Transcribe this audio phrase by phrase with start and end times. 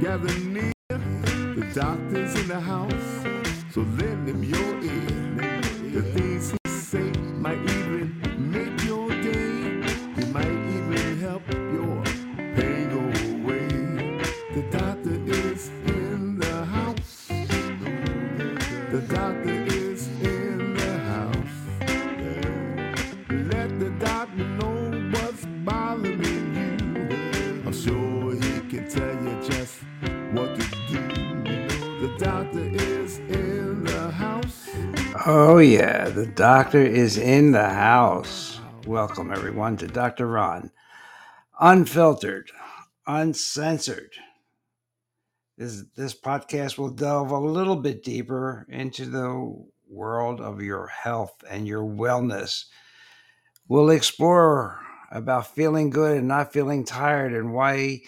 [0.00, 0.72] gather near.
[0.88, 3.24] The doctor's in the house,
[3.72, 5.33] so lend him your ear.
[35.54, 38.58] Oh, yeah, the doctor is in the house.
[38.88, 40.26] Welcome, everyone, to Dr.
[40.26, 40.72] Ron.
[41.60, 42.50] Unfiltered,
[43.06, 44.14] uncensored.
[45.56, 51.44] This, this podcast will delve a little bit deeper into the world of your health
[51.48, 52.64] and your wellness.
[53.68, 54.80] We'll explore
[55.12, 58.00] about feeling good and not feeling tired and why,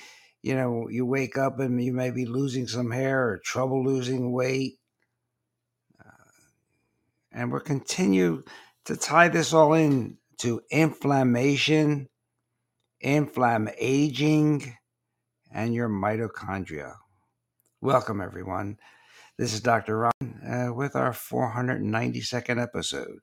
[0.43, 4.33] you know, you wake up and you may be losing some hair or trouble losing
[4.33, 4.81] weight
[7.37, 8.43] and we'll continue
[8.87, 12.09] to tie this all in to inflammation,
[13.01, 14.75] inflammaging, aging,
[15.53, 16.95] and your mitochondria.
[17.83, 18.79] Welcome, everyone.
[19.39, 19.99] This is Dr.
[19.99, 23.19] Ron uh, with our 492nd episode.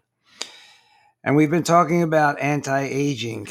[1.24, 3.48] And we've been talking about anti aging.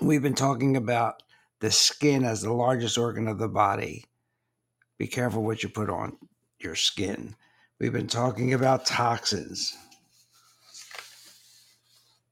[0.00, 1.22] We've been talking about
[1.60, 4.04] the skin as the largest organ of the body.
[4.98, 6.16] Be careful what you put on
[6.60, 7.34] your skin.
[7.78, 9.76] We've been talking about toxins.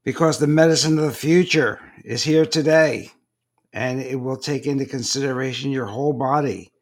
[0.03, 3.13] Because the medicine of the future is here today
[3.73, 6.73] and it will take into consideration your whole body.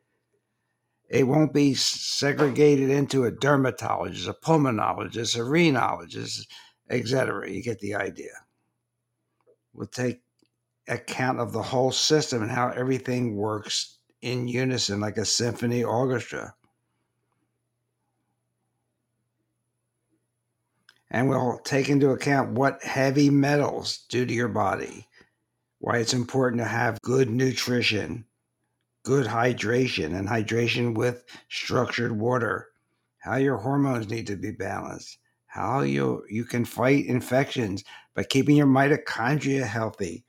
[1.08, 6.46] It won't be segregated into a dermatologist, a pulmonologist, a rhenologist,
[6.88, 7.50] etc.
[7.50, 8.32] You get the idea.
[9.72, 10.20] We'll take
[10.88, 16.54] account of the whole system and how everything works in unison like a symphony orchestra.
[21.12, 25.06] And we'll take into account what heavy metals do to your body,
[25.78, 28.24] why it's important to have good nutrition,
[29.04, 32.68] good hydration, and hydration with structured water,
[33.18, 37.84] how your hormones need to be balanced, how you, you can fight infections
[38.16, 40.24] by keeping your mitochondria healthy.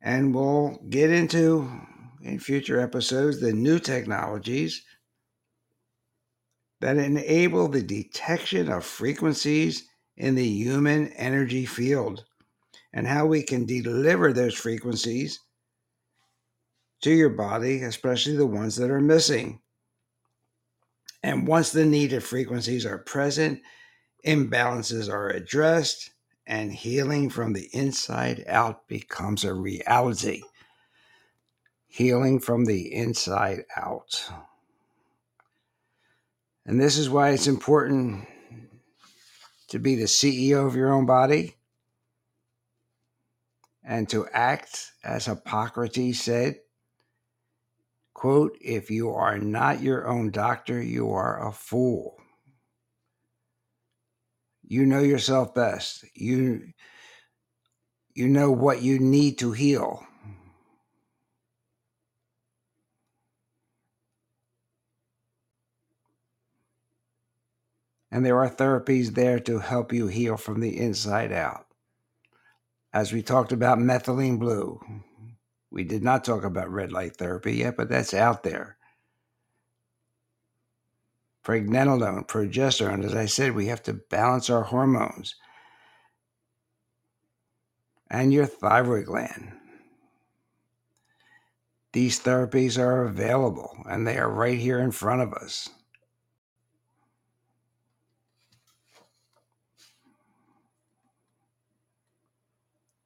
[0.00, 1.68] And we'll get into
[2.22, 4.84] in future episodes the new technologies
[6.80, 12.24] that enable the detection of frequencies in the human energy field
[12.92, 15.40] and how we can deliver those frequencies
[17.00, 19.60] to your body, especially the ones that are missing.
[21.22, 23.60] And once the needed frequencies are present,
[24.24, 26.10] imbalances are addressed,
[26.46, 30.42] and healing from the inside out becomes a reality.
[31.86, 34.30] Healing from the inside out.
[36.68, 38.28] And this is why it's important
[39.68, 41.56] to be the CEO of your own body
[43.82, 46.56] and to act as Hippocrates said,
[48.12, 52.18] quote, if you are not your own doctor, you are a fool.
[54.62, 56.04] You know yourself best.
[56.14, 56.74] You
[58.12, 60.06] you know what you need to heal.
[68.10, 71.66] And there are therapies there to help you heal from the inside out.
[72.92, 74.80] As we talked about methylene blue,
[75.70, 78.78] we did not talk about red light therapy yet, but that's out there.
[81.44, 85.34] Pregnenolone, progesterone, as I said, we have to balance our hormones
[88.10, 89.52] and your thyroid gland.
[91.92, 95.70] These therapies are available and they are right here in front of us.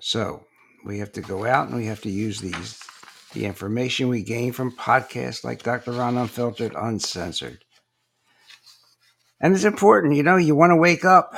[0.04, 0.46] So
[0.84, 2.82] we have to go out and we have to use these
[3.34, 5.93] the information we gain from podcasts like Dr.
[5.93, 7.64] Ron Unfiltered, Uncensored.
[9.40, 11.34] And it's important, you know, you want to wake up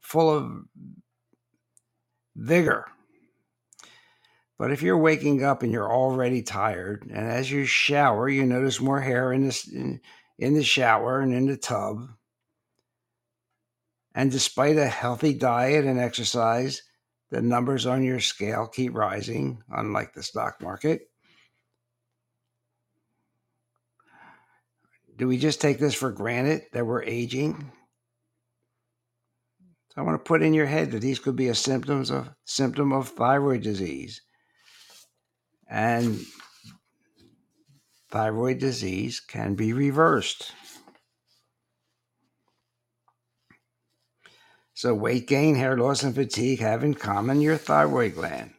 [0.00, 0.52] full of
[2.36, 2.84] vigor.
[4.58, 8.80] But if you're waking up and you're already tired, and as you shower, you notice
[8.80, 10.00] more hair in, this, in,
[10.38, 12.06] in the shower and in the tub,
[14.14, 16.82] and despite a healthy diet and exercise,
[17.30, 21.10] the numbers on your scale keep rising, unlike the stock market.
[25.16, 27.72] Do we just take this for granted that we're aging?
[29.88, 32.28] So I want to put in your head that these could be a symptoms of
[32.44, 34.20] symptom of thyroid disease.
[35.68, 36.20] And
[38.10, 40.52] thyroid disease can be reversed.
[44.76, 48.50] So, weight gain, hair loss, and fatigue have in common your thyroid gland.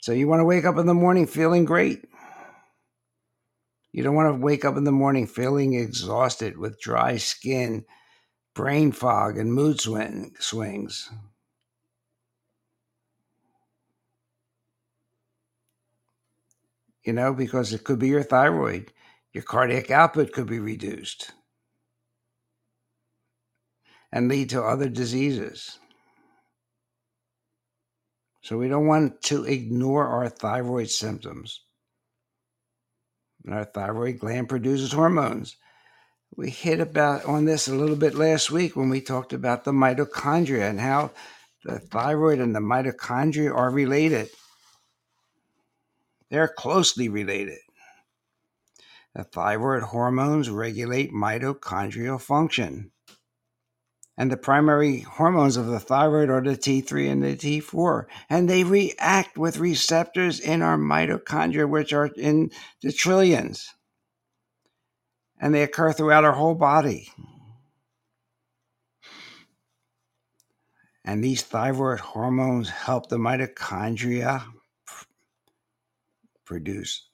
[0.00, 2.04] So, you want to wake up in the morning feeling great.
[3.90, 7.84] You don't want to wake up in the morning feeling exhausted with dry skin,
[8.54, 11.10] brain fog, and mood swing, swings.
[17.02, 18.92] You know, because it could be your thyroid.
[19.32, 21.32] Your cardiac output could be reduced
[24.12, 25.78] and lead to other diseases.
[28.42, 31.62] So we don't want to ignore our thyroid symptoms.
[33.44, 35.56] And our thyroid gland produces hormones.
[36.36, 39.72] We hit about on this a little bit last week when we talked about the
[39.72, 41.10] mitochondria and how
[41.64, 44.30] the thyroid and the mitochondria are related.
[46.30, 47.58] They're closely related.
[49.14, 52.92] The thyroid hormones regulate mitochondrial function.
[54.16, 58.04] And the primary hormones of the thyroid are the T3 and the T4.
[58.28, 62.50] And they react with receptors in our mitochondria, which are in
[62.82, 63.74] the trillions.
[65.40, 67.10] And they occur throughout our whole body.
[71.02, 74.44] And these thyroid hormones help the mitochondria
[76.44, 77.08] produce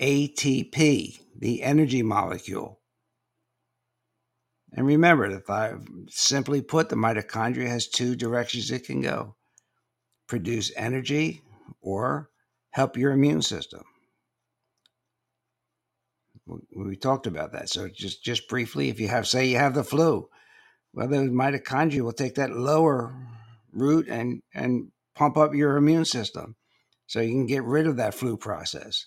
[0.00, 2.79] ATP, the energy molecule
[4.72, 5.74] and remember, if I
[6.08, 9.36] simply put, the mitochondria has two directions it can go
[10.28, 11.42] produce energy
[11.80, 12.30] or
[12.70, 13.82] help your immune system.
[16.74, 17.68] We talked about that.
[17.68, 20.28] So just just briefly, if you have say you have the flu,
[20.92, 23.14] well, the mitochondria will take that lower
[23.72, 26.56] route and and pump up your immune system,
[27.06, 29.06] so you can get rid of that flu process.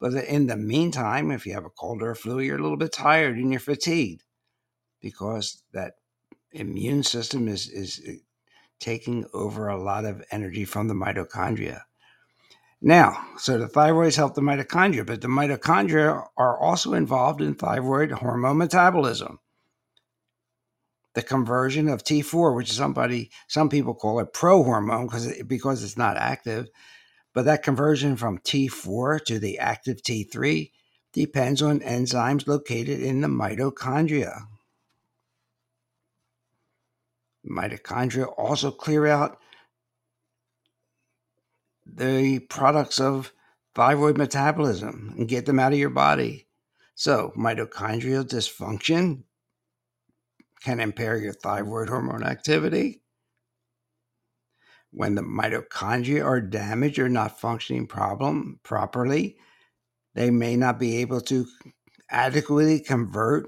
[0.00, 2.76] But in the meantime, if you have a cold or a flu, you're a little
[2.76, 4.24] bit tired and you're fatigued
[5.02, 5.94] because that
[6.52, 8.14] immune system is is eh,
[8.80, 11.82] taking over a lot of energy from the mitochondria.
[12.80, 18.10] Now, so the thyroids help the mitochondria, but the mitochondria are also involved in thyroid
[18.10, 19.38] hormone metabolism.
[21.14, 25.98] The conversion of T4, which somebody some people call it prohormone because it, because it's
[25.98, 26.68] not active,
[27.34, 30.70] but that conversion from T4 to the active T3
[31.12, 34.40] depends on enzymes located in the mitochondria.
[37.48, 39.38] Mitochondria also clear out
[41.84, 43.32] the products of
[43.74, 46.46] thyroid metabolism and get them out of your body.
[46.94, 49.24] So, mitochondrial dysfunction
[50.62, 53.02] can impair your thyroid hormone activity.
[54.92, 59.36] When the mitochondria are damaged or not functioning problem properly,
[60.14, 61.46] they may not be able to
[62.10, 63.46] adequately convert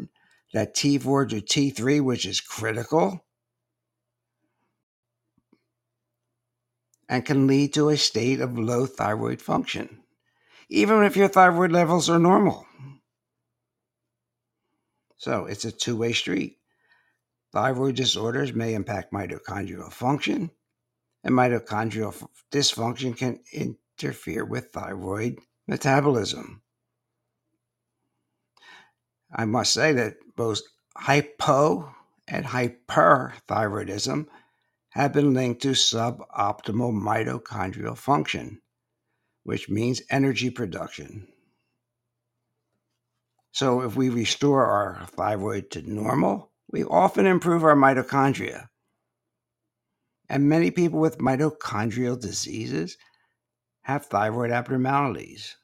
[0.54, 3.24] that T4 to T3, which is critical
[7.08, 10.02] and can lead to a state of low thyroid function,
[10.68, 12.66] even if your thyroid levels are normal.
[15.16, 16.58] So it's a two way street.
[17.52, 20.50] Thyroid disorders may impact mitochondrial function,
[21.22, 26.62] and mitochondrial dysfunction can interfere with thyroid metabolism.
[29.32, 30.60] I must say that both
[30.96, 31.94] hypo
[32.28, 34.26] and hyperthyroidism
[34.94, 38.60] have been linked to suboptimal mitochondrial function,
[39.42, 41.26] which means energy production.
[43.50, 48.68] So, if we restore our thyroid to normal, we often improve our mitochondria.
[50.28, 52.96] And many people with mitochondrial diseases
[53.82, 55.56] have thyroid abnormalities,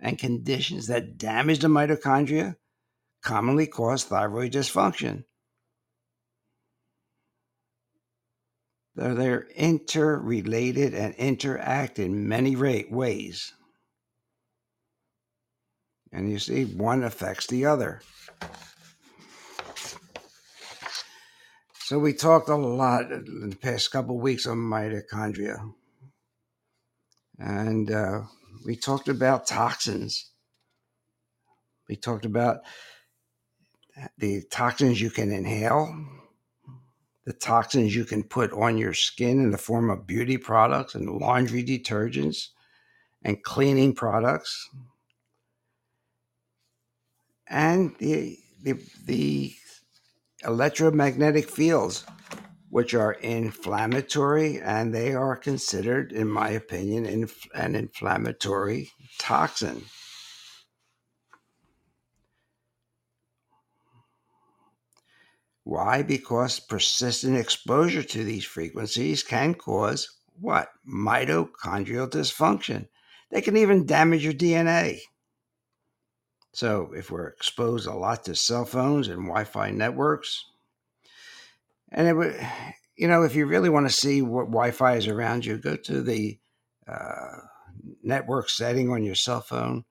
[0.00, 2.56] and conditions that damage the mitochondria
[3.22, 5.24] commonly cause thyroid dysfunction.
[8.96, 13.52] They're interrelated and interact in many ways.
[16.10, 18.00] And you see, one affects the other.
[21.74, 25.72] So we talked a lot in the past couple of weeks on mitochondria.
[27.38, 28.22] And uh,
[28.64, 30.30] we talked about toxins.
[31.86, 32.60] We talked about
[34.16, 35.94] the toxins you can inhale
[37.26, 41.10] the toxins you can put on your skin in the form of beauty products and
[41.10, 42.48] laundry detergents
[43.22, 44.70] and cleaning products.
[47.48, 49.54] And the, the, the
[50.44, 52.06] electromagnetic fields,
[52.70, 59.84] which are inflammatory and they are considered, in my opinion, inf- an inflammatory toxin.
[65.66, 66.02] Why?
[66.02, 70.68] Because persistent exposure to these frequencies can cause what?
[70.88, 72.86] Mitochondrial dysfunction.
[73.32, 75.00] They can even damage your DNA.
[76.52, 80.44] So, if we're exposed a lot to cell phones and Wi Fi networks,
[81.90, 82.36] and it would,
[82.96, 85.74] you know, if you really want to see what Wi Fi is around you, go
[85.74, 86.38] to the
[86.86, 87.38] uh,
[88.04, 89.84] network setting on your cell phone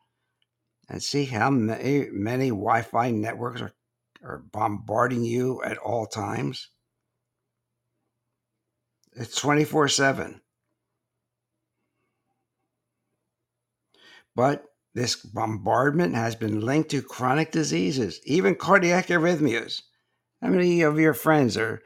[0.87, 3.73] and see how many, many Wi Fi networks are
[4.25, 6.69] are bombarding you at all times.
[9.13, 10.41] It's 24 7.
[14.35, 19.81] But this bombardment has been linked to chronic diseases, even cardiac arrhythmias.
[20.41, 21.81] How many of your friends are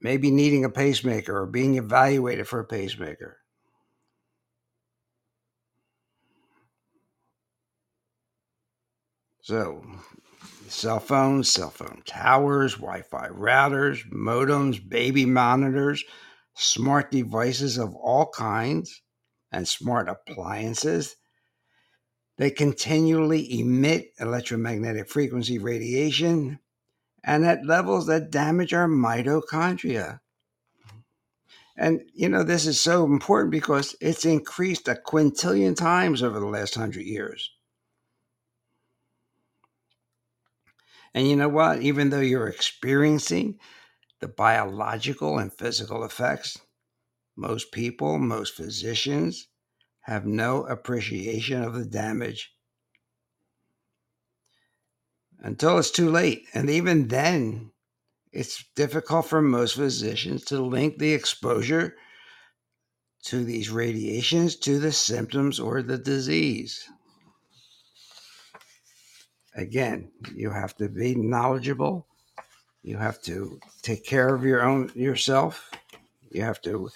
[0.00, 3.38] maybe needing a pacemaker or being evaluated for a pacemaker?
[9.40, 9.82] So,
[10.68, 16.04] cell phones, cell phone towers, Wi Fi routers, modems, baby monitors,
[16.54, 19.02] smart devices of all kinds,
[19.50, 21.16] and smart appliances.
[22.36, 26.60] They continually emit electromagnetic frequency radiation
[27.24, 30.20] and at levels that damage our mitochondria.
[31.76, 36.46] And, you know, this is so important because it's increased a quintillion times over the
[36.46, 37.50] last hundred years.
[41.14, 41.82] And you know what?
[41.82, 43.58] Even though you're experiencing
[44.20, 46.58] the biological and physical effects,
[47.36, 49.48] most people, most physicians
[50.02, 52.52] have no appreciation of the damage
[55.40, 56.44] until it's too late.
[56.54, 57.70] And even then,
[58.32, 61.94] it's difficult for most physicians to link the exposure
[63.24, 66.88] to these radiations to the symptoms or the disease.
[69.58, 72.06] Again, you have to be knowledgeable.
[72.84, 75.68] You have to take care of your own yourself.
[76.30, 76.90] You have to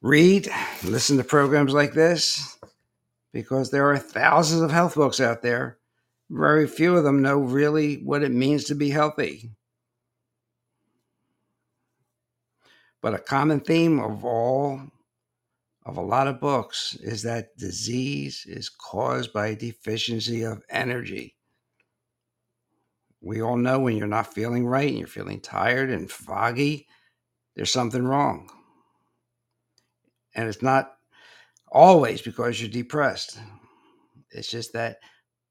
[0.00, 0.48] read,
[0.84, 2.56] listen to programs like this
[3.32, 5.78] because there are thousands of health books out there.
[6.30, 9.50] Very few of them know really what it means to be healthy.
[13.02, 14.82] But a common theme of all
[15.84, 21.35] of a lot of books is that disease is caused by deficiency of energy
[23.26, 26.86] we all know when you're not feeling right and you're feeling tired and foggy,
[27.56, 28.48] there's something wrong.
[30.36, 30.92] And it's not
[31.66, 33.40] always because you're depressed.
[34.30, 34.98] It's just that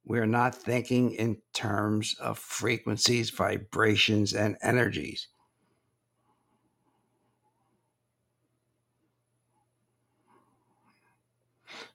[0.05, 5.27] we're not thinking in terms of frequencies, vibrations, and energies.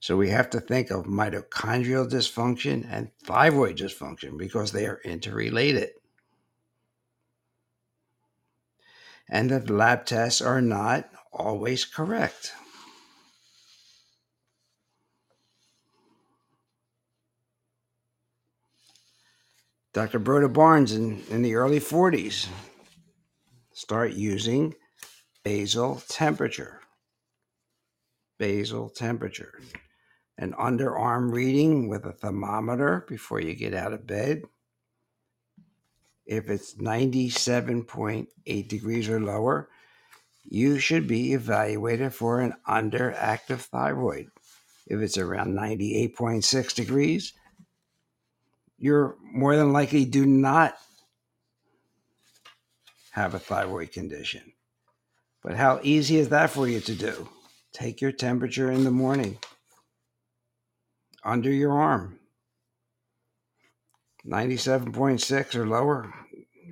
[0.01, 5.91] So we have to think of mitochondrial dysfunction and thyroid dysfunction because they are interrelated.
[9.29, 12.53] And the lab tests are not always correct.
[19.93, 20.21] Dr.
[20.21, 22.47] Broda Barnes in, in the early 40s
[23.73, 24.75] start using
[25.43, 26.81] basal temperature.
[28.41, 29.61] Basal temperature
[30.39, 34.43] an underarm reading with a thermometer before you get out of bed.
[36.25, 39.69] If it's 97.8 degrees or lower,
[40.45, 44.29] you should be evaluated for an underactive thyroid.
[44.87, 47.35] If it's around 98.6 degrees,
[48.79, 50.75] you're more than likely do not
[53.11, 54.55] have a thyroid condition.
[55.43, 57.29] But how easy is that for you to do?
[57.73, 59.39] Take your temperature in the morning
[61.25, 62.19] under your arm.
[64.27, 66.13] 97.6 or lower,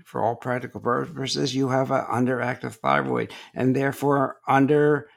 [0.04, 5.08] for all practical purposes, you have an underactive thyroid and therefore under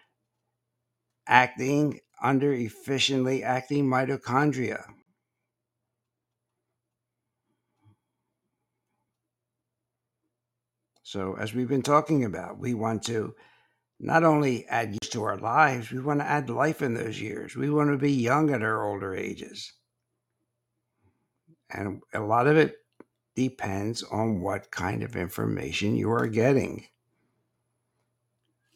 [1.28, 4.84] acting, under efficiently acting mitochondria.
[11.04, 13.36] So, as we've been talking about, we want to
[14.02, 17.56] not only add years to our lives, we want to add life in those years.
[17.56, 19.74] We want to be young at our older ages.
[21.70, 22.78] And a lot of it
[23.36, 26.88] depends on what kind of information you are getting.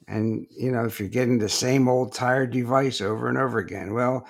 [0.08, 3.96] And, you know, if you're getting the same old tired device over and over again,
[3.96, 4.28] well,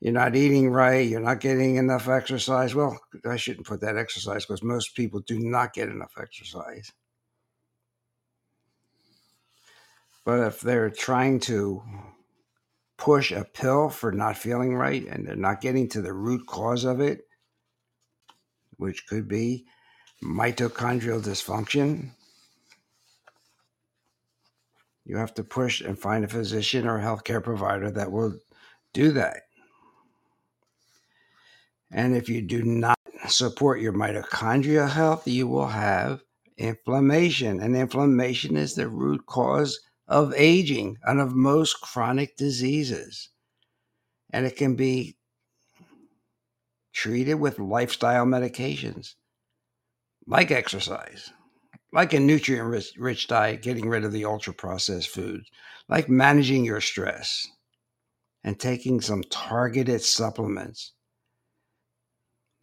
[0.00, 2.74] you're not eating right, you're not getting enough exercise.
[2.74, 6.92] Well, I shouldn't put that exercise because most people do not get enough exercise.
[10.24, 11.82] But if they're trying to
[12.96, 16.84] push a pill for not feeling right and they're not getting to the root cause
[16.84, 17.26] of it,
[18.76, 19.66] which could be
[20.22, 22.10] mitochondrial dysfunction,
[25.04, 28.34] you have to push and find a physician or healthcare provider that will
[28.94, 29.42] do that.
[31.90, 36.22] And if you do not support your mitochondrial health, you will have
[36.56, 37.60] inflammation.
[37.60, 43.30] And inflammation is the root cause of aging and of most chronic diseases.
[44.30, 45.16] And it can be
[46.92, 49.14] treated with lifestyle medications
[50.26, 51.32] like exercise,
[51.92, 55.50] like a nutrient rich diet, getting rid of the ultra processed foods,
[55.88, 57.46] like managing your stress
[58.42, 60.92] and taking some targeted supplements.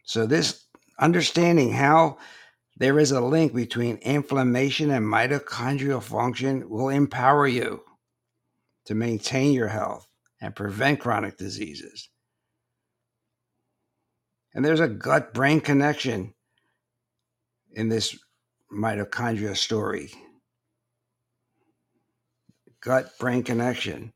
[0.04, 0.64] So, this
[0.98, 2.18] understanding how
[2.76, 7.82] there is a link between inflammation and mitochondrial function will empower you
[8.86, 10.06] to maintain your health
[10.40, 12.08] and prevent chronic diseases.
[14.54, 16.34] And there's a gut brain connection
[17.72, 18.18] in this
[18.72, 20.10] mitochondria story.
[22.80, 24.12] Gut brain connection.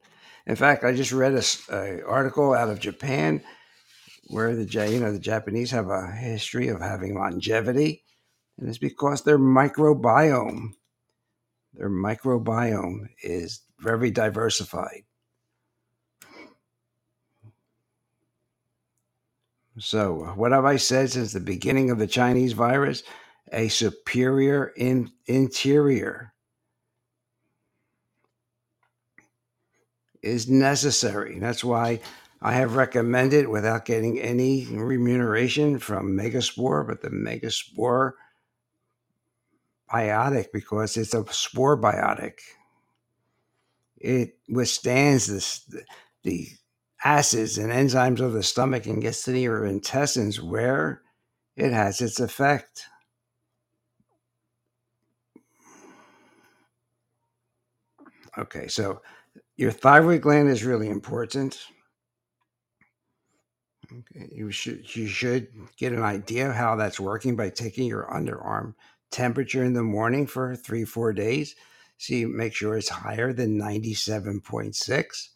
[0.46, 1.34] In fact, I just read
[1.70, 3.42] a, article out of Japan
[4.28, 8.02] where the you know the Japanese have a history of having longevity,
[8.58, 10.72] and it's because their microbiome,
[11.74, 15.02] their microbiome is very diversified.
[19.78, 23.02] So, what have I said since the beginning of the Chinese virus?
[23.52, 26.32] A superior in, interior
[30.22, 31.38] is necessary.
[31.38, 32.00] That's why
[32.40, 38.12] I have recommended, without getting any remuneration from Megaspore, but the Megaspore
[39.92, 42.38] biotic because it's a spore biotic.
[43.96, 45.68] It withstands this,
[46.22, 46.48] the
[47.04, 51.02] acids and enzymes of the stomach and gets to your intestines where
[51.56, 52.86] it has its effect.
[58.38, 59.00] Okay, so
[59.56, 61.58] your thyroid gland is really important.
[63.92, 68.08] Okay, you should you should get an idea of how that's working by taking your
[68.12, 68.74] underarm
[69.10, 71.54] temperature in the morning for three four days.
[71.98, 75.30] See, make sure it's higher than ninety seven point six.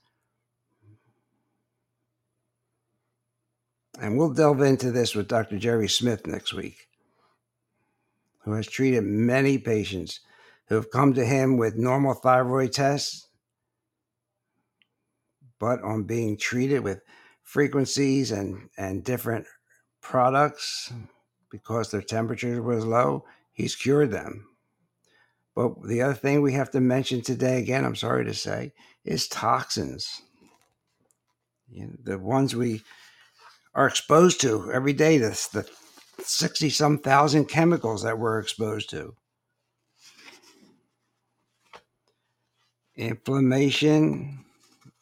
[4.00, 5.58] And we'll delve into this with Dr.
[5.58, 6.88] Jerry Smith next week,
[8.44, 10.20] who has treated many patients
[10.68, 13.28] who have come to him with normal thyroid tests,
[15.58, 17.02] but on being treated with
[17.42, 19.46] frequencies and, and different
[20.00, 20.92] products
[21.50, 23.24] because their temperature was low,
[23.60, 24.46] he's cured them.
[25.54, 28.72] But the other thing we have to mention today, again, I'm sorry to say,
[29.04, 30.22] is toxins.
[31.68, 32.82] You know, the ones we
[33.74, 35.68] are exposed to every day, the, the
[36.22, 39.14] 60 some thousand chemicals that we're exposed to.
[42.96, 44.44] Inflammation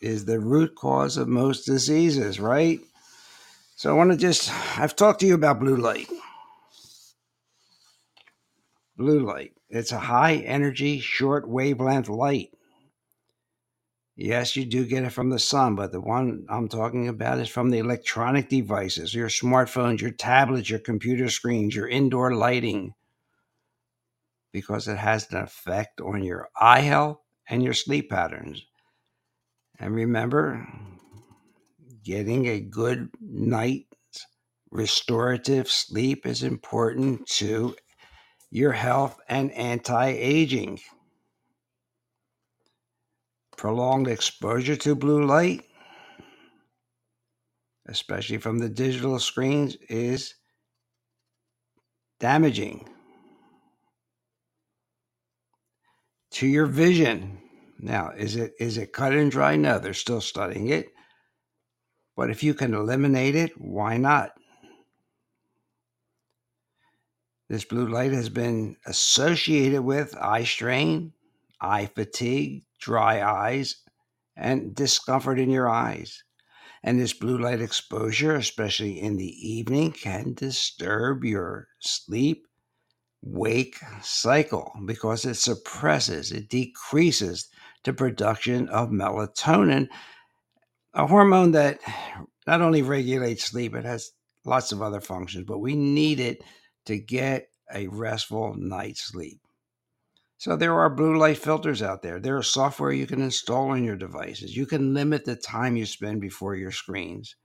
[0.00, 2.80] is the root cause of most diseases, right?
[3.76, 6.08] So I want to just, I've talked to you about blue light.
[8.98, 9.52] Blue light.
[9.70, 12.50] It's a high energy, short wavelength light.
[14.16, 17.48] Yes, you do get it from the sun, but the one I'm talking about is
[17.48, 22.94] from the electronic devices, your smartphones, your tablets, your computer screens, your indoor lighting,
[24.52, 28.66] because it has an effect on your eye health and your sleep patterns.
[29.78, 30.66] And remember,
[32.02, 34.26] getting a good night's
[34.72, 37.76] restorative sleep is important to
[38.50, 40.80] your health and anti aging
[43.56, 45.64] prolonged exposure to blue light,
[47.88, 50.34] especially from the digital screens, is
[52.20, 52.88] damaging
[56.30, 57.38] to your vision.
[57.80, 59.56] Now, is it is it cut and dry?
[59.56, 60.88] No, they're still studying it.
[62.16, 64.32] But if you can eliminate it, why not?
[67.48, 71.14] This blue light has been associated with eye strain,
[71.60, 73.76] eye fatigue, dry eyes,
[74.36, 76.22] and discomfort in your eyes.
[76.82, 82.46] And this blue light exposure, especially in the evening, can disturb your sleep
[83.22, 87.48] wake cycle because it suppresses, it decreases
[87.84, 89.88] the production of melatonin,
[90.94, 91.80] a hormone that
[92.46, 94.12] not only regulates sleep, it has
[94.44, 96.42] lots of other functions, but we need it
[96.88, 99.40] to get a restful night's sleep.
[100.38, 102.18] So there are blue light filters out there.
[102.18, 104.56] There are software you can install on your devices.
[104.56, 107.36] You can limit the time you spend before your screens.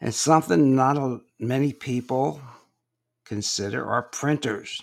[0.00, 2.40] And something not many people
[3.24, 4.80] consider are printers.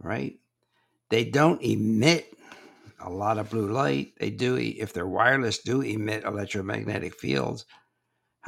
[0.00, 0.38] Right?
[1.08, 2.36] They don't emit
[3.00, 4.12] a lot of blue light.
[4.20, 7.64] They do, if they're wireless, do emit electromagnetic fields.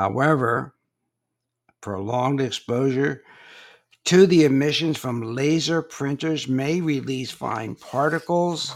[0.00, 0.74] However,
[1.82, 3.22] prolonged exposure
[4.06, 8.74] to the emissions from laser printers may release fine particles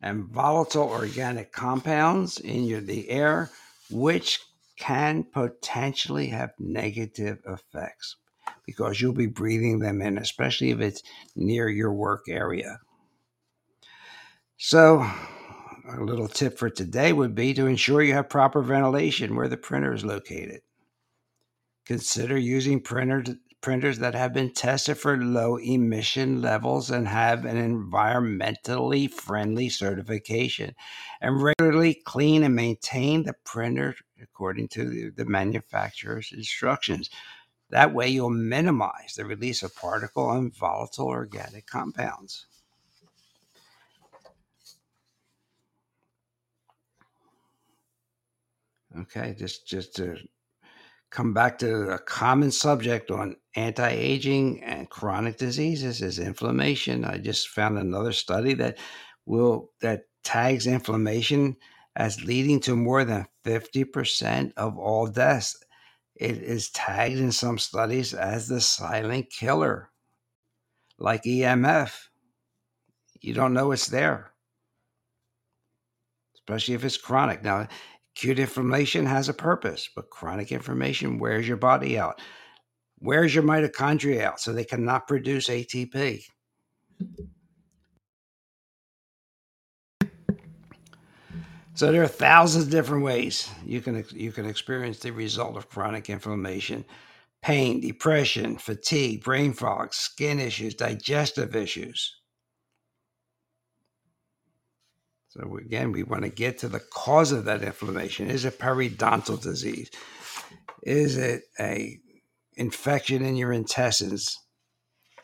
[0.00, 3.50] and volatile organic compounds in your, the air,
[3.90, 4.38] which
[4.78, 8.18] can potentially have negative effects
[8.66, 11.02] because you'll be breathing them in, especially if it's
[11.34, 12.78] near your work area.
[14.58, 15.10] So,
[15.88, 19.56] a little tip for today would be to ensure you have proper ventilation where the
[19.56, 20.60] printer is located.
[21.86, 23.24] Consider using printer,
[23.62, 30.74] printers that have been tested for low emission levels and have an environmentally friendly certification.
[31.22, 37.08] And regularly clean and maintain the printer according to the manufacturer's instructions.
[37.70, 42.46] That way, you'll minimize the release of particle and volatile organic compounds.
[48.96, 50.16] Okay, just just to
[51.10, 57.04] come back to a common subject on anti-aging and chronic diseases is inflammation.
[57.04, 58.78] I just found another study that
[59.26, 61.56] will that tags inflammation
[61.96, 65.56] as leading to more than 50% of all deaths.
[66.14, 69.90] It is tagged in some studies as the silent killer,
[70.98, 72.08] like EMF.
[73.20, 74.32] You don't know it's there,
[76.34, 77.42] especially if it's chronic.
[77.42, 77.68] Now,
[78.18, 82.20] acute inflammation has a purpose, but chronic inflammation wears your body out,
[82.98, 86.24] wears your mitochondria out, so they cannot produce ATP.
[91.74, 95.68] So there are thousands of different ways you can you can experience the result of
[95.68, 96.84] chronic inflammation.
[97.40, 102.16] Pain, depression, fatigue, brain fog, skin issues, digestive issues.
[105.38, 108.28] So again, we want to get to the cause of that inflammation.
[108.28, 109.88] Is it periodontal disease?
[110.82, 111.98] Is it a
[112.56, 114.36] infection in your intestines,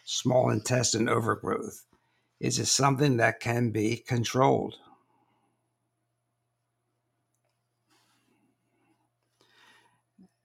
[0.05, 1.85] small intestine overgrowth?
[2.39, 4.77] Is it something that can be controlled?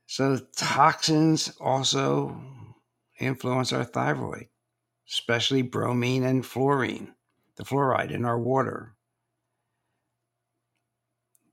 [0.08, 2.42] So, toxins also
[3.20, 4.48] influence our thyroid,
[5.08, 7.14] especially bromine and fluorine,
[7.58, 8.96] the fluoride in our water.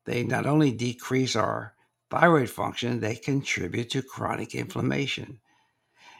[0.06, 1.74] They not only decrease our
[2.10, 5.40] thyroid function, they contribute to chronic inflammation.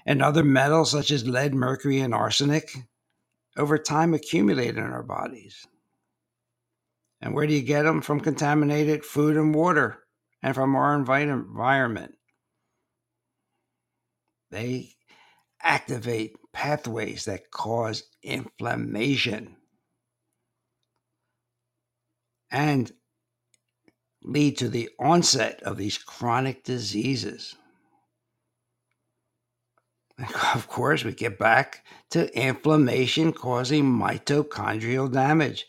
[0.05, 2.77] And other metals such as lead, mercury, and arsenic
[3.57, 5.67] over time accumulate in our bodies.
[7.21, 8.03] And where do you get them?
[8.03, 10.01] From contaminated food and water
[10.43, 12.15] and from our environment.
[14.51, 14.95] They
[15.63, 19.57] activate pathways that cause inflammation
[22.51, 22.93] and
[24.27, 27.57] lead to the onset of these chronic diseases.
[30.55, 35.67] Of course, we get back to inflammation causing mitochondrial damage.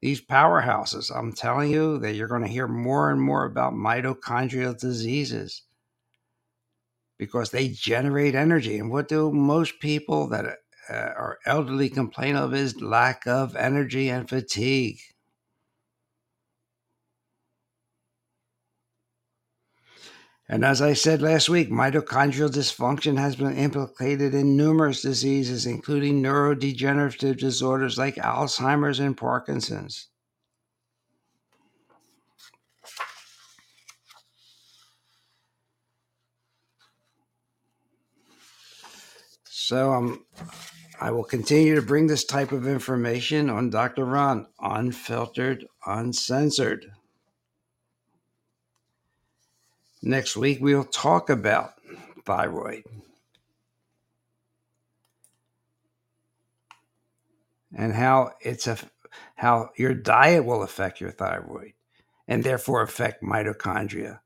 [0.00, 4.78] These powerhouses, I'm telling you that you're going to hear more and more about mitochondrial
[4.78, 5.62] diseases
[7.18, 8.78] because they generate energy.
[8.78, 10.44] And what do most people that
[10.90, 15.00] uh, are elderly complain of is lack of energy and fatigue.
[20.48, 26.22] And as I said last week, mitochondrial dysfunction has been implicated in numerous diseases, including
[26.22, 30.08] neurodegenerative disorders like Alzheimer's and Parkinson's.
[39.46, 40.26] So um,
[41.00, 44.04] I will continue to bring this type of information on Dr.
[44.04, 46.84] Ron, unfiltered, uncensored.
[50.06, 51.72] Next week, we'll talk about
[52.26, 52.84] thyroid.
[57.74, 58.76] And how it's a
[59.36, 61.72] how your diet will affect your thyroid
[62.28, 64.20] and therefore affect mitochondria.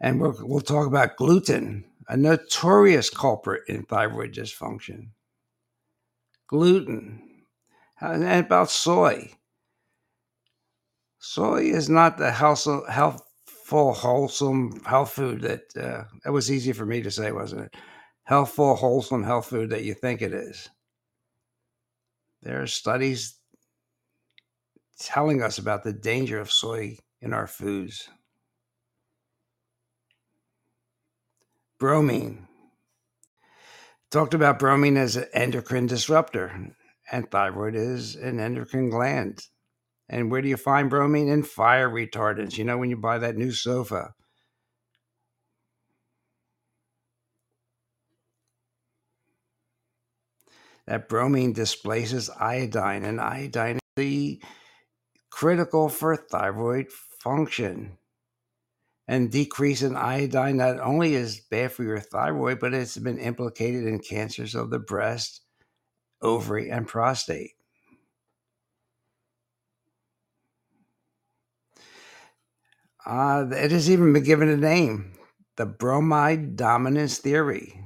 [0.00, 5.08] And we'll, we'll talk about gluten a notorious culprit in thyroid dysfunction.
[6.46, 7.44] Gluten
[8.00, 9.32] And about soy.
[11.18, 13.27] Soy is not the health,
[13.68, 17.74] healthful, wholesome health food that uh, that was easy for me to say, wasn't it?
[18.24, 20.70] Healthful, wholesome health food that you think it is.
[22.42, 23.36] There are studies
[24.98, 28.08] telling us about the danger of soy in our foods.
[31.78, 32.48] Bromine.
[34.10, 36.74] Talked about bromine as an endocrine disruptor,
[37.12, 39.42] and thyroid is an endocrine gland.
[40.08, 41.28] And where do you find bromine?
[41.28, 42.56] In fire retardants.
[42.56, 44.14] You know, when you buy that new sofa,
[50.86, 54.42] that bromine displaces iodine, and iodine is the
[55.30, 57.98] critical for thyroid function.
[59.06, 63.86] And decrease in iodine not only is bad for your thyroid, but it's been implicated
[63.86, 65.42] in cancers of the breast,
[66.22, 67.57] ovary, and prostate.
[73.08, 75.14] Uh, it has even been given a name
[75.56, 77.82] the bromide dominance theory.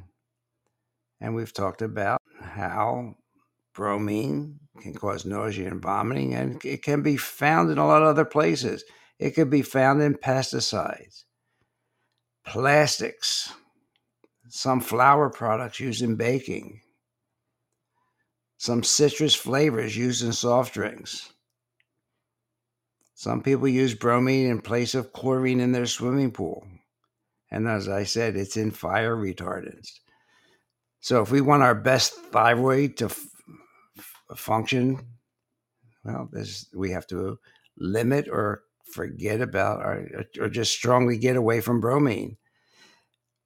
[1.20, 3.14] And we've talked about how
[3.72, 8.08] bromine can cause nausea and vomiting, and it can be found in a lot of
[8.08, 8.85] other places.
[9.20, 11.24] It could be found in pesticides,
[12.44, 13.52] plastics,
[14.48, 16.80] some flour products used in baking,
[18.58, 21.32] some citrus flavors used in soft drinks.
[23.14, 26.66] Some people use bromine in place of chlorine in their swimming pool.
[27.51, 29.90] And as I said, it's in fire retardants.
[31.01, 33.27] So if we want our best thyroid to f-
[33.98, 35.01] f- function,
[36.05, 37.38] well, this, we have to
[37.77, 42.37] limit or forget about or, or just strongly get away from bromine.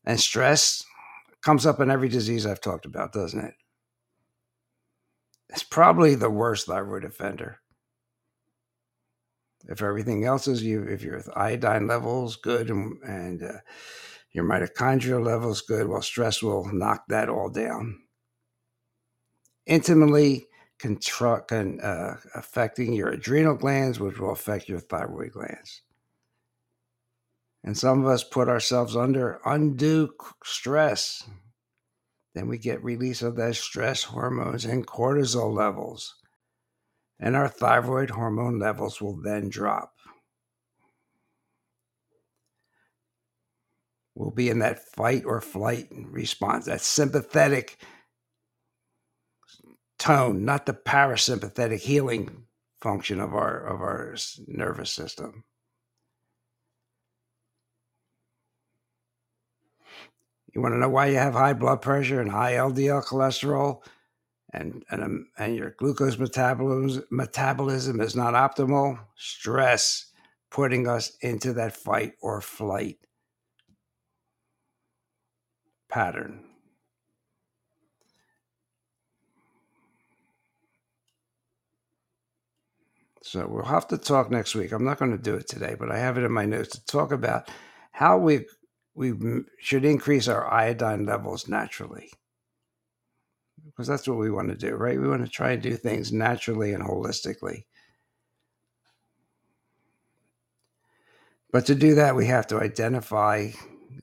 [0.04, 0.84] And stress
[1.42, 3.54] comes up in every disease I've talked about, doesn't it?
[5.48, 7.58] It's probably the worst thyroid offender.
[9.68, 13.58] If everything else is you, if your iodine levels good and, and uh,
[14.32, 18.00] your mitochondrial levels good, well, stress will knock that all down.
[19.66, 20.46] Intimately
[20.78, 25.82] contra- con, uh, affecting your adrenal glands, which will affect your thyroid glands.
[27.64, 30.10] And some of us put ourselves under undue
[30.44, 31.28] stress.
[32.34, 36.14] Then we get release of those stress hormones and cortisol levels
[37.18, 39.92] and our thyroid hormone levels will then drop.
[44.14, 47.76] We'll be in that fight or flight response, that sympathetic
[49.98, 52.44] tone, not the parasympathetic healing
[52.80, 55.44] function of our of our nervous system.
[60.54, 63.82] You want to know why you have high blood pressure and high LDL cholesterol?
[64.52, 70.06] And and, um, and your glucose metabolism metabolism is not optimal, stress
[70.50, 72.98] putting us into that fight or flight
[75.88, 76.42] pattern.
[83.22, 84.70] So we'll have to talk next week.
[84.72, 86.86] I'm not going to do it today, but I have it in my notes to
[86.86, 87.50] talk about
[87.92, 88.46] how we
[88.94, 89.12] we
[89.60, 92.10] should increase our iodine levels naturally
[93.76, 94.98] because that's what we want to do, right?
[94.98, 97.64] We want to try and do things naturally and holistically.
[101.52, 103.50] But to do that, we have to identify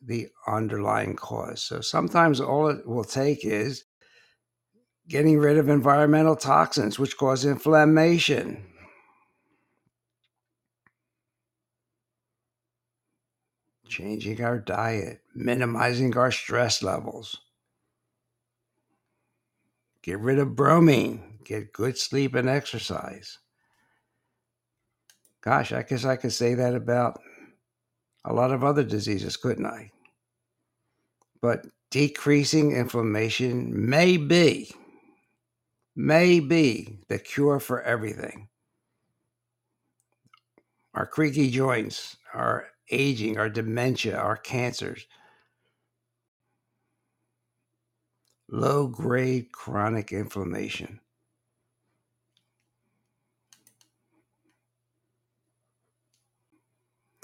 [0.06, 1.64] the underlying cause.
[1.64, 3.86] So sometimes all it will take is
[5.08, 8.64] getting rid of environmental toxins, which cause inflammation.
[13.88, 17.43] Changing our diet, minimizing our stress levels
[20.04, 21.40] Get rid of bromine.
[21.44, 23.40] Get good sleep and exercise.
[25.42, 27.20] Gosh, I guess I could say that about
[28.26, 29.92] a lot of other diseases, couldn't I?
[31.42, 34.72] But decreasing inflammation may be,
[35.96, 38.48] may be the cure for everything.
[40.94, 45.06] Our creaky joints, our aging, our dementia, our cancers
[48.50, 51.00] low grade chronic inflammation.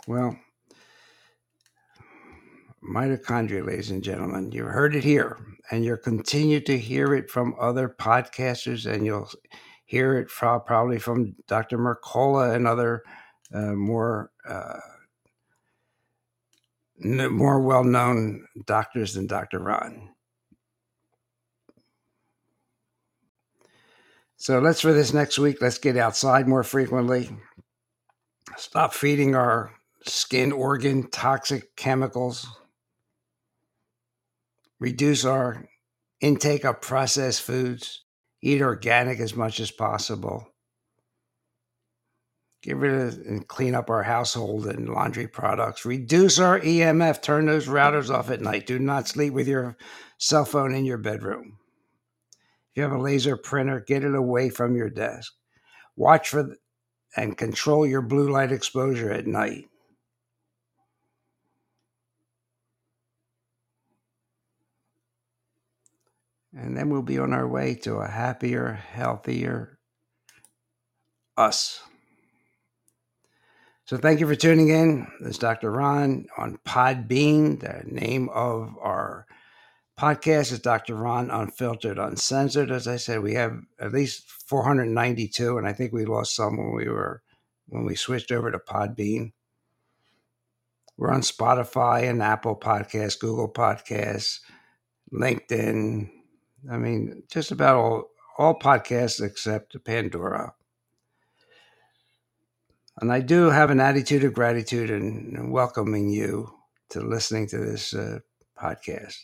[0.07, 0.39] Well,
[2.83, 5.37] mitochondria, ladies and gentlemen, you've heard it here,
[5.69, 9.29] and you'll continue to hear it from other podcasters, and you'll
[9.85, 11.77] hear it from, probably from Dr.
[11.77, 13.03] Mercola and other
[13.53, 14.79] uh, more uh,
[17.01, 19.59] more well known doctors than Dr.
[19.59, 20.09] Ron.
[24.39, 27.29] So let's for this next week, let's get outside more frequently.
[28.55, 29.73] Stop feeding our
[30.05, 32.47] skin organ toxic chemicals.
[34.79, 35.65] Reduce our
[36.21, 38.05] intake of processed foods.
[38.41, 40.47] Eat organic as much as possible.
[42.63, 45.85] Get rid of and clean up our household and laundry products.
[45.85, 47.21] Reduce our EMF.
[47.21, 48.67] Turn those routers off at night.
[48.67, 49.75] Do not sleep with your
[50.17, 51.57] cell phone in your bedroom.
[52.79, 55.33] You have a laser printer, get it away from your desk.
[55.97, 56.55] Watch for
[57.17, 59.65] and control your blue light exposure at night.
[66.55, 69.77] And then we'll be on our way to a happier, healthier
[71.35, 71.81] us.
[73.83, 75.05] So thank you for tuning in.
[75.19, 75.69] This is Dr.
[75.69, 77.59] Ron on Podbean.
[77.59, 79.27] The name of our
[79.99, 80.95] podcast is Dr.
[80.95, 82.71] Ron Unfiltered, Uncensored.
[82.71, 86.73] As I said, we have at least 492, and I think we lost some when
[86.73, 87.21] we were
[87.67, 89.33] when we switched over to Podbean.
[90.95, 94.39] We're on Spotify and Apple Podcasts, Google Podcasts,
[95.13, 96.09] LinkedIn.
[96.71, 100.53] I mean, just about all all podcasts except Pandora.
[103.01, 106.53] And I do have an attitude of gratitude and welcoming you
[106.91, 108.19] to listening to this uh,
[108.57, 109.17] podcast.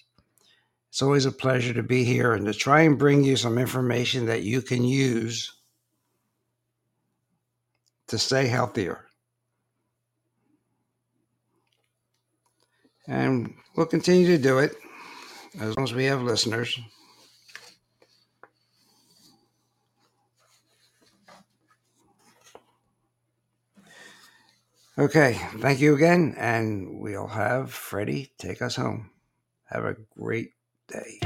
[0.96, 4.28] It's always a pleasure to be here and to try and bring you some information
[4.28, 5.52] that you can use
[8.08, 9.06] to stay healthier.
[13.10, 14.78] And we'll continue to do it
[15.60, 16.80] as long as we have listeners.
[24.98, 29.10] Okay, thank you again, and we'll have Freddie take us home.
[29.66, 30.52] Have a great
[30.88, 31.18] day.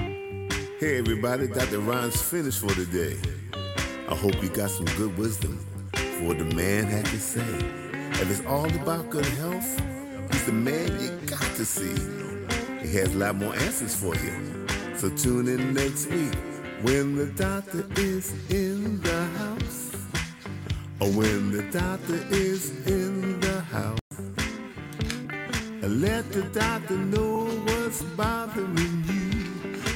[0.80, 1.80] Hey everybody, Dr.
[1.80, 3.18] Ron's finished for today.
[4.08, 5.58] I hope you got some good wisdom
[5.94, 7.46] for what the man had to say.
[8.22, 9.82] If it's all about good health,
[10.32, 11.94] he's the man you got to see.
[12.82, 14.66] He has a lot more answers for you.
[14.96, 16.34] So tune in next week
[16.82, 19.96] when the doctor is in the house.
[21.02, 24.00] Or when the doctor is in the house.
[25.82, 29.29] And let the doctor know what's bothering you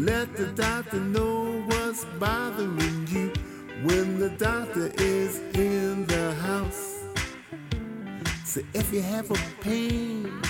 [0.00, 3.34] Let the doctor know what's bothering you
[3.82, 7.04] when the doctor is in the house.
[8.46, 10.40] So if you have a pain,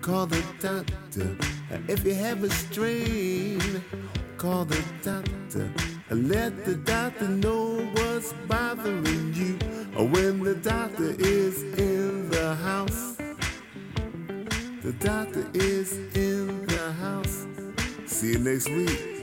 [0.00, 1.36] call the doctor.
[1.88, 3.60] If you have a strain,
[4.38, 5.70] call the doctor.
[6.08, 9.58] Let the doctor know what's bothering you
[10.06, 13.18] when the doctor is in the house.
[14.82, 17.44] The doctor is in the house.
[18.20, 19.19] See you next week.